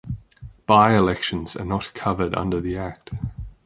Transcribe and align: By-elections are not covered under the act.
By-elections 0.65 1.55
are 1.55 1.63
not 1.63 1.91
covered 1.93 2.33
under 2.33 2.59
the 2.59 2.75
act. 2.75 3.11